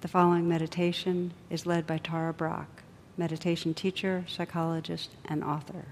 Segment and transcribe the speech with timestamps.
[0.00, 2.68] The following meditation is led by Tara Brach,
[3.16, 5.86] meditation teacher, psychologist, and author.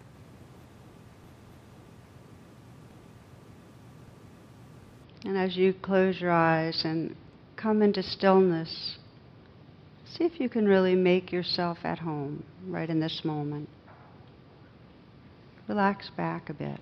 [5.25, 7.17] And as you close your eyes and
[7.57, 8.99] come into stillness,
[10.05, 13.69] see if you can really make yourself at home right in this moment.
[15.67, 16.79] Relax back a bit.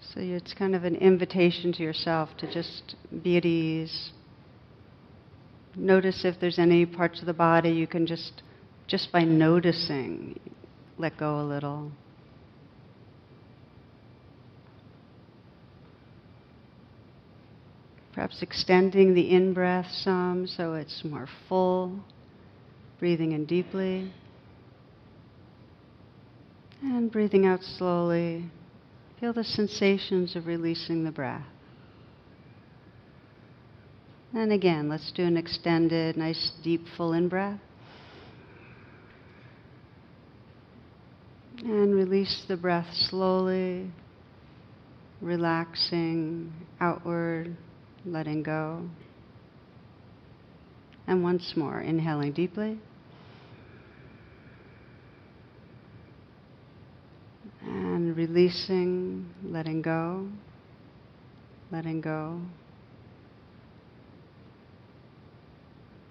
[0.00, 4.12] So it's kind of an invitation to yourself to just be at ease.
[5.76, 8.42] Notice if there's any parts of the body you can just,
[8.86, 10.40] just by noticing,
[10.98, 11.92] let go a little.
[18.14, 22.00] Perhaps extending the in breath some so it's more full,
[22.98, 24.12] breathing in deeply,
[26.82, 28.50] and breathing out slowly.
[29.20, 31.44] Feel the sensations of releasing the breath.
[34.32, 37.60] And again, let's do an extended, nice, deep, full in breath.
[41.58, 43.90] And release the breath slowly,
[45.20, 47.54] relaxing outward,
[48.06, 48.88] letting go.
[51.06, 52.78] And once more, inhaling deeply.
[57.62, 60.28] And releasing, letting go,
[61.72, 62.38] letting go.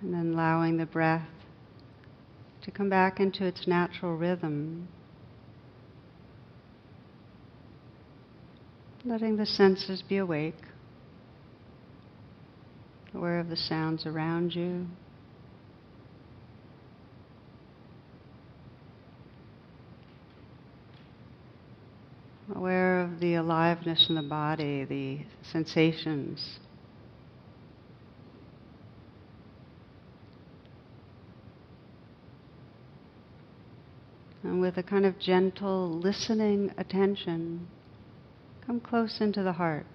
[0.02, 1.30] And then allowing the breath
[2.64, 4.88] to come back into its natural rhythm.
[9.06, 10.64] Letting the senses be awake,
[13.14, 14.88] aware of the sounds around you.
[22.60, 25.18] Aware of the aliveness in the body, the
[25.50, 26.60] sensations.
[34.44, 37.66] And with a kind of gentle listening attention,
[38.66, 39.86] come close into the heart.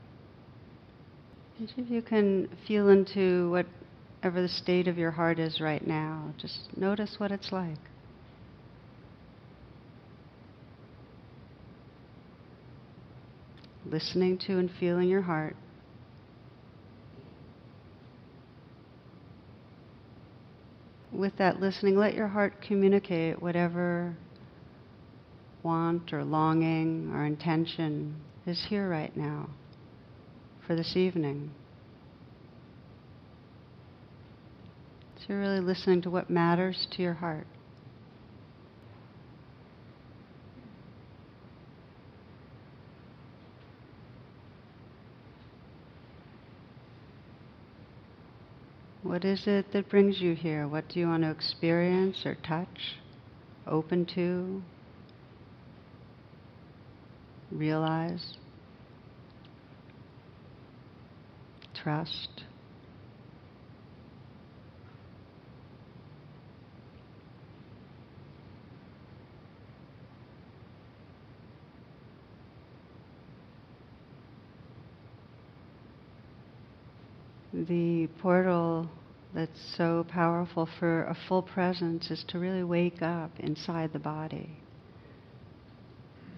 [1.59, 6.33] See if you can feel into whatever the state of your heart is right now.
[6.39, 7.79] Just notice what it's like.
[13.95, 15.55] Listening to and feeling your heart.
[21.13, 24.17] With that listening, let your heart communicate whatever
[25.63, 28.17] want or longing or intention
[28.49, 29.49] is here right now
[30.67, 31.53] for this evening.
[35.19, 37.47] So you're really listening to what matters to your heart.
[49.05, 50.67] What is it that brings you here?
[50.67, 52.97] What do you want to experience or touch,
[53.67, 54.63] open to,
[57.53, 58.39] realize,
[61.75, 62.45] trust?
[77.55, 78.91] The portal
[79.33, 84.51] that's so powerful for a full presence is to really wake up inside the body.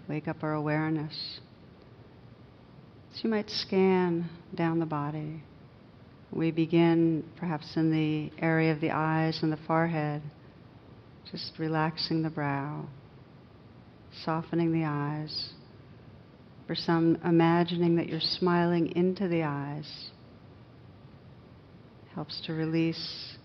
[0.09, 1.41] Wake up our awareness.
[3.15, 5.43] So you might scan down the body.
[6.31, 10.21] We begin perhaps in the area of the eyes and the forehead,
[11.33, 12.87] just relaxing the brow,
[14.25, 15.51] softening the eyes.
[16.67, 20.11] For some, imagining that you're smiling into the eyes
[22.17, 23.37] helps to release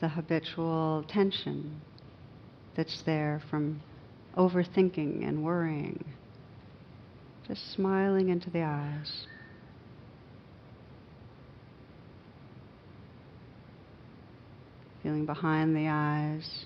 [0.00, 1.80] the habitual tension
[2.76, 3.80] that's there from
[4.36, 6.04] overthinking and worrying.
[7.46, 9.26] Just smiling into the eyes.
[15.04, 16.64] Feeling behind the eyes.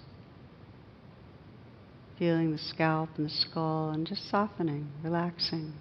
[2.18, 5.74] Feeling the scalp and the skull and just softening, relaxing.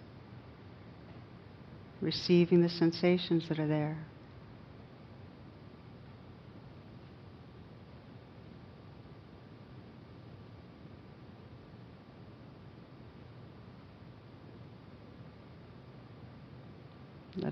[2.01, 3.98] Receiving the sensations that are there.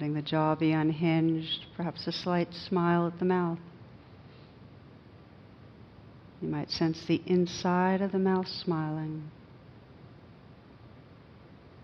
[0.01, 3.59] Letting the jaw be unhinged, perhaps a slight smile at the mouth.
[6.41, 9.29] You might sense the inside of the mouth smiling.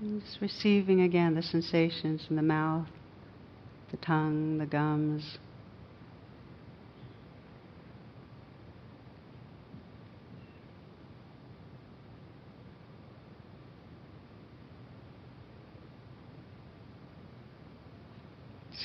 [0.01, 2.87] And just receiving again the sensations in the mouth,
[3.91, 5.37] the tongue, the gums.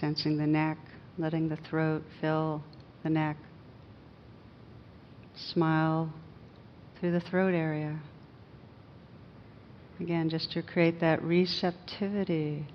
[0.00, 0.78] Sensing the neck,
[1.18, 2.62] letting the throat fill
[3.02, 3.36] the neck.
[5.52, 6.12] Smile
[6.98, 8.00] through the throat area.
[10.00, 12.66] Again, just to create that receptivity.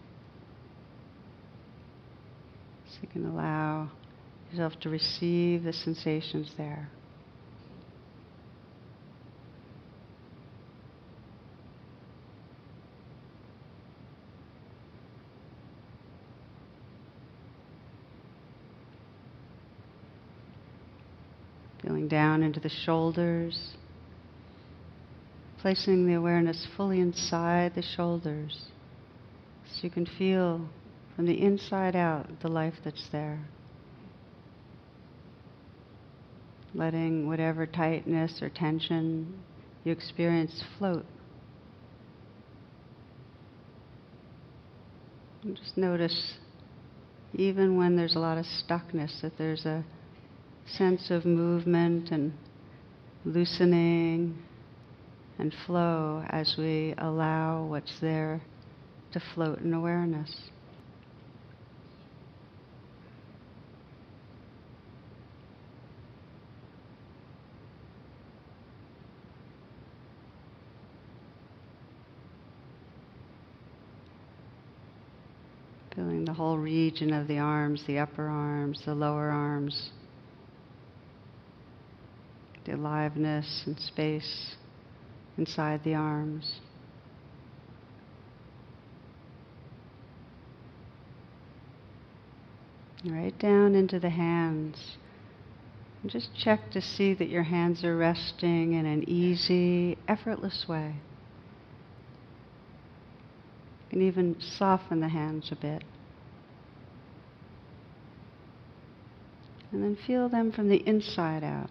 [2.89, 3.91] So you can allow
[4.51, 6.89] yourself to receive the sensations there.
[21.87, 23.77] Feeling down into the shoulders,
[25.61, 28.65] placing the awareness fully inside the shoulders
[29.65, 30.67] so you can feel
[31.15, 33.39] from the inside out the life that's there.
[36.73, 39.39] Letting whatever tightness or tension
[39.85, 41.05] you experience float.
[45.43, 46.33] And just notice,
[47.33, 49.85] even when there's a lot of stuckness, that there's a
[50.67, 52.33] sense of movement and
[53.25, 54.37] loosening
[55.39, 58.41] and flow as we allow what's there
[59.13, 60.49] to float in awareness.
[75.95, 79.89] Feeling the whole region of the arms, the upper arms, the lower arms,
[82.77, 84.55] aliveness and space
[85.37, 86.59] inside the arms.
[93.05, 94.97] Right down into the hands.
[96.01, 100.95] And just check to see that your hands are resting in an easy, effortless way.
[103.89, 105.83] Can even soften the hands a bit.
[109.71, 111.69] And then feel them from the inside out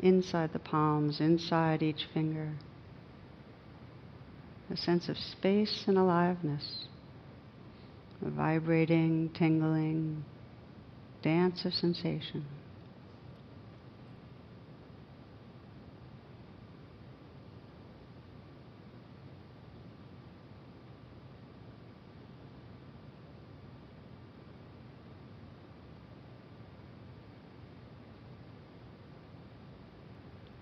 [0.00, 2.52] inside the palms, inside each finger.
[4.70, 6.86] A sense of space and aliveness,
[8.24, 10.24] a vibrating, tingling
[11.22, 12.44] dance of sensation.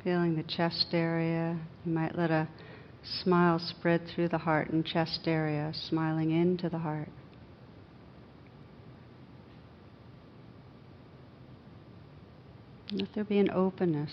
[0.06, 1.58] Feeling the chest area.
[1.84, 2.46] You might let a
[3.02, 7.08] smile spread through the heart and chest area, smiling into the heart.
[12.92, 14.12] Let there be an openness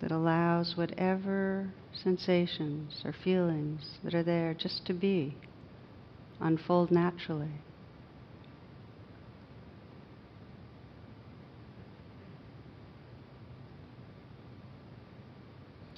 [0.00, 5.36] that allows whatever sensations or feelings that are there just to be,
[6.38, 7.50] unfold naturally.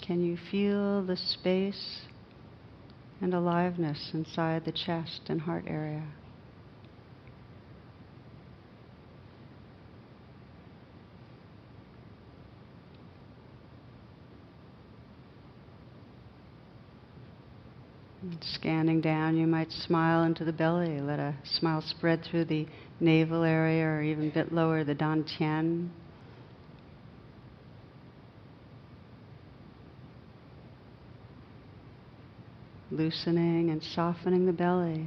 [0.07, 2.03] Can you feel the space
[3.23, 6.05] and aliveness inside the chest and heart area?
[18.43, 21.01] Scanning down, you might smile into the belly.
[21.01, 22.67] Let a smile spread through the
[23.01, 25.89] navel area or even a bit lower, the dantian.
[32.95, 35.07] Loosening and softening the belly.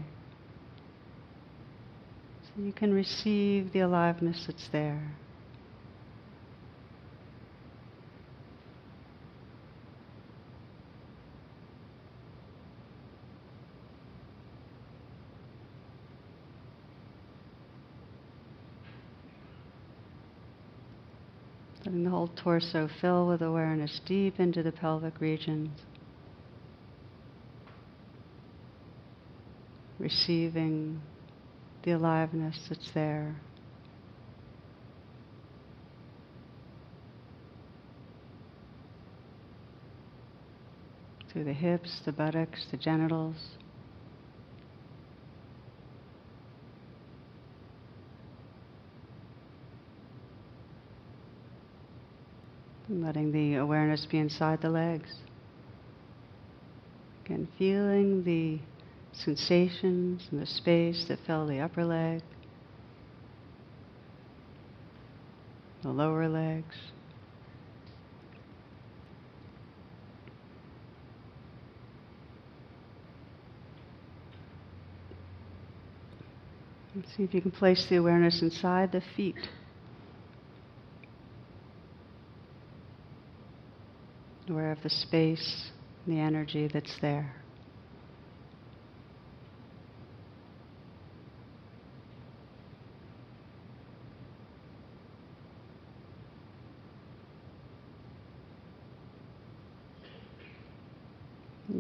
[2.44, 5.14] So you can receive the aliveness that's there.
[21.86, 25.70] Letting the whole torso fill with awareness deep into the pelvic regions.
[30.00, 31.02] Receiving
[31.84, 33.36] the aliveness that's there.
[41.32, 43.58] Through the hips, the buttocks, the genitals.
[52.90, 55.10] letting the awareness be inside the legs.
[57.26, 58.60] Again, feeling the
[59.24, 62.22] sensations in the space that fill the upper leg,
[65.84, 66.76] the lower legs.
[76.94, 79.36] And see if you can place the awareness inside the feet.
[84.50, 85.72] Aware of the space,
[86.08, 87.36] the energy that's there.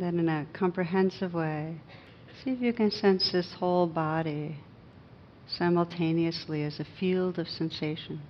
[0.07, 1.81] Then, in a comprehensive way,
[2.41, 4.55] see if you can sense this whole body
[5.49, 8.21] simultaneously as a field of sensation.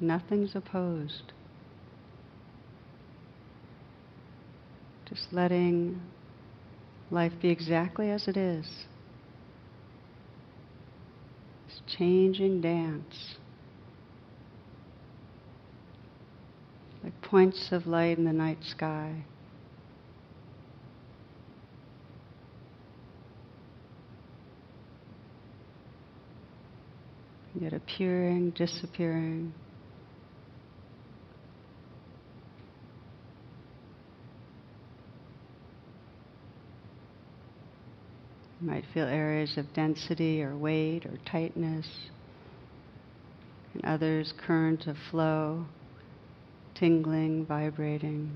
[0.00, 1.32] Nothing's opposed.
[5.08, 6.02] Just letting
[7.12, 8.66] life be exactly as it is.
[11.70, 13.34] This changing dance.
[17.04, 19.22] Like points of light in the night sky.
[27.60, 29.52] Yet appearing, disappearing.
[38.60, 41.86] You might feel areas of density or weight or tightness,
[43.72, 45.64] and others current of flow,
[46.74, 48.30] tingling, vibrating,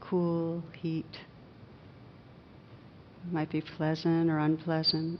[0.00, 1.18] cool, heat.
[3.26, 5.18] It might be pleasant or unpleasant.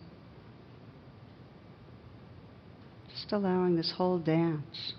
[3.10, 4.94] Just allowing this whole dance.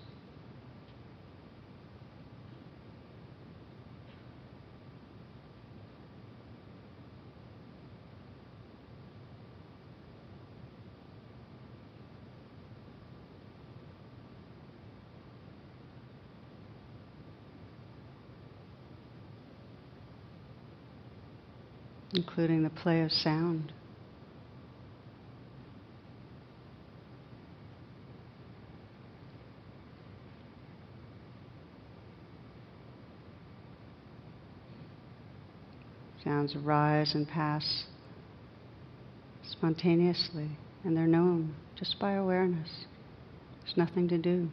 [22.14, 23.72] Including the play of sound.
[36.22, 37.84] Sounds arise and pass
[39.46, 40.48] spontaneously,
[40.82, 42.86] and they're known just by awareness.
[43.62, 44.48] There's nothing to do.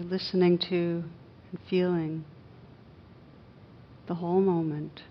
[0.00, 1.04] You're listening to
[1.52, 2.24] and feeling
[4.06, 5.02] the whole moment.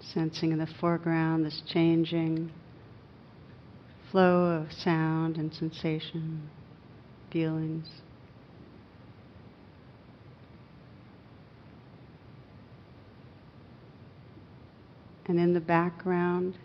[0.00, 2.50] Sensing in the foreground this changing
[4.10, 6.48] flow of sound and sensation,
[7.30, 7.88] feelings.
[15.26, 16.58] And in the background,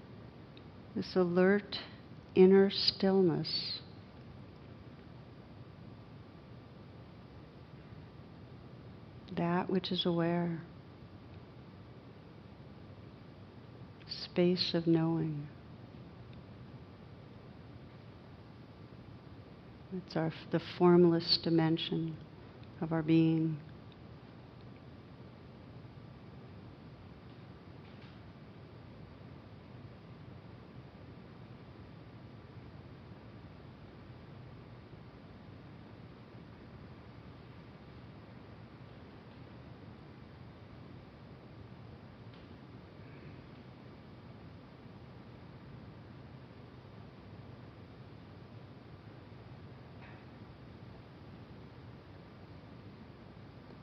[0.96, 1.78] this alert
[2.34, 3.80] inner stillness.
[9.38, 10.62] That which is aware.
[14.36, 15.48] Space of knowing.
[19.96, 22.18] It's our, the formless dimension
[22.82, 23.56] of our being.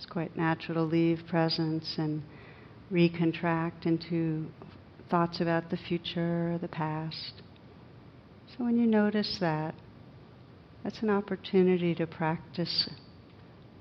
[0.03, 2.25] It's quite natural to leave presence and
[2.91, 4.49] recontract into
[5.09, 7.35] thoughts about the future the past.
[8.49, 9.77] So when you notice that,
[10.83, 12.91] that's an opportunity to practice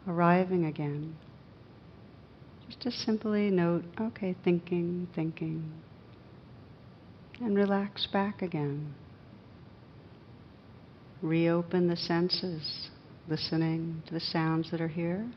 [0.08, 1.16] arriving again.
[2.68, 5.74] Just to simply note, okay, thinking, thinking,
[7.40, 8.94] and relax back again.
[11.24, 12.92] Reopen the senses,
[13.28, 15.28] listening to the sounds that are here.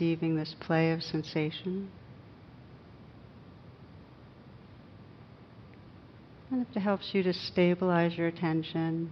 [0.00, 1.90] Receiving this play of sensation.
[6.50, 9.10] And if it helps you to stabilize your attention,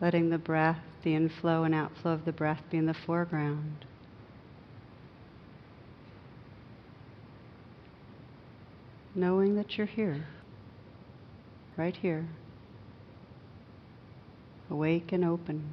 [0.00, 3.84] letting the breath, the inflow and outflow of the breath be in the foreground.
[9.16, 10.24] Knowing that you're here,
[11.76, 12.28] right here,
[14.70, 15.68] awake and open.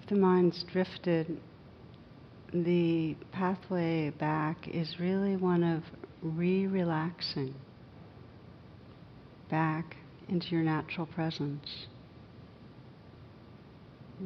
[0.00, 1.38] If the mind's drifted,
[2.52, 5.82] the pathway back is really one of
[6.22, 7.54] re relaxing
[9.50, 9.96] back
[10.28, 11.86] into your natural presence.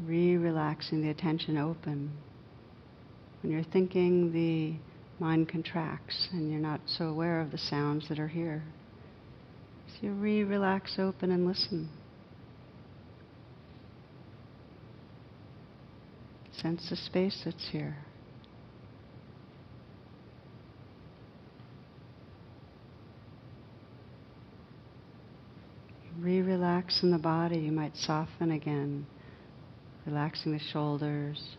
[0.04, 2.12] Re relaxing the attention open.
[3.42, 4.76] When you're thinking, the
[5.22, 8.62] mind contracts and you're not so aware of the sounds that are here.
[9.88, 11.88] So you re relax open and listen.
[16.64, 17.94] Sense the space that's here.
[26.18, 27.58] Re relax in the body.
[27.58, 29.04] You might soften again,
[30.06, 31.56] relaxing the shoulders.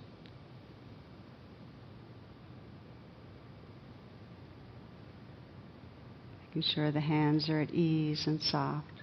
[6.48, 8.94] Making sure the hands are at ease and soft.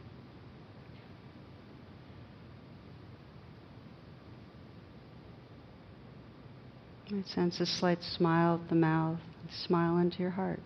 [7.15, 9.21] I sense a slight smile at the mouth,
[9.67, 10.61] smile into your heart.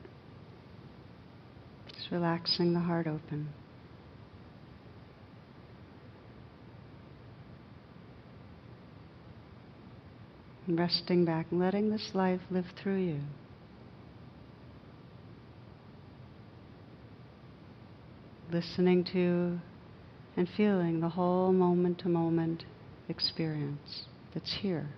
[1.92, 3.48] Just relaxing the heart open.
[10.68, 13.20] And resting back and letting this life live through you.
[18.52, 19.58] Listening to
[20.36, 22.64] and feeling the whole moment to moment
[23.08, 24.90] experience that's here.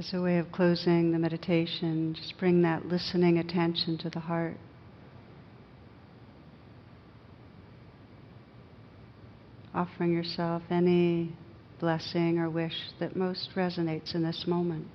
[0.00, 4.56] As a way of closing the meditation, just bring that listening attention to the heart.
[9.74, 11.36] Offering yourself any
[11.80, 14.86] blessing or wish that most resonates in this moment.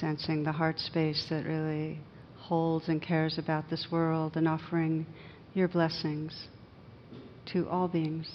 [0.00, 1.98] Sensing the heart space that really
[2.38, 5.04] holds and cares about this world and offering
[5.54, 6.46] your blessings
[7.46, 8.28] to all beings.